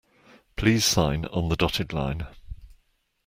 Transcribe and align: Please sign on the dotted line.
Please 0.55 0.83
sign 0.83 1.25
on 1.25 1.49
the 1.49 1.55
dotted 1.55 1.93
line. 1.93 2.25